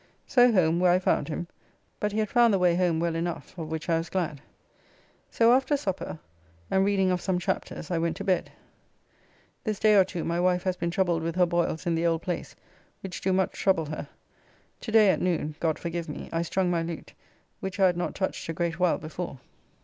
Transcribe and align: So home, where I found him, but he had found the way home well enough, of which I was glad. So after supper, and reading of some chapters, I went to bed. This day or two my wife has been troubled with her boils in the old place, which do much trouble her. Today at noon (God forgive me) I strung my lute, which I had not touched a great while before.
So 0.25 0.51
home, 0.51 0.79
where 0.79 0.91
I 0.91 0.97
found 0.97 1.27
him, 1.27 1.45
but 1.99 2.11
he 2.11 2.17
had 2.17 2.29
found 2.31 2.51
the 2.51 2.57
way 2.57 2.73
home 2.73 2.99
well 2.99 3.13
enough, 3.13 3.55
of 3.55 3.69
which 3.69 3.87
I 3.87 3.99
was 3.99 4.09
glad. 4.09 4.41
So 5.29 5.53
after 5.53 5.77
supper, 5.77 6.17
and 6.71 6.83
reading 6.83 7.11
of 7.11 7.21
some 7.21 7.37
chapters, 7.37 7.91
I 7.91 7.99
went 7.99 8.17
to 8.17 8.23
bed. 8.23 8.51
This 9.63 9.77
day 9.77 9.93
or 9.93 10.03
two 10.03 10.23
my 10.23 10.39
wife 10.39 10.63
has 10.63 10.75
been 10.75 10.89
troubled 10.89 11.21
with 11.21 11.35
her 11.35 11.45
boils 11.45 11.85
in 11.85 11.93
the 11.93 12.07
old 12.07 12.23
place, 12.23 12.55
which 13.03 13.21
do 13.21 13.31
much 13.31 13.51
trouble 13.61 13.85
her. 13.85 14.09
Today 14.79 15.11
at 15.11 15.21
noon 15.21 15.53
(God 15.59 15.77
forgive 15.77 16.09
me) 16.09 16.29
I 16.33 16.41
strung 16.41 16.71
my 16.71 16.81
lute, 16.81 17.13
which 17.59 17.79
I 17.79 17.85
had 17.85 17.95
not 17.95 18.15
touched 18.15 18.49
a 18.49 18.53
great 18.53 18.79
while 18.79 18.97
before. 18.97 19.37